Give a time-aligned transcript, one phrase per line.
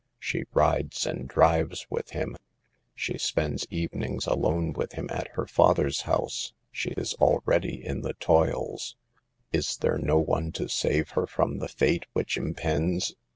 [0.17, 2.93] She rides and drives with him, 2* 42 SAVE THE GIRLS.
[2.95, 8.15] she spends evenings alone with him at her father's house, she is already in the
[8.15, 8.95] toils.
[9.53, 13.13] Is there no one to save her from the fate which impends